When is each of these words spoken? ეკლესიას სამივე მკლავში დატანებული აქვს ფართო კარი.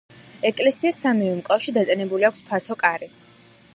ეკლესიას 0.49 1.01
სამივე 1.03 1.35
მკლავში 1.41 1.75
დატანებული 1.77 2.27
აქვს 2.31 2.43
ფართო 2.49 2.79
კარი. 2.85 3.11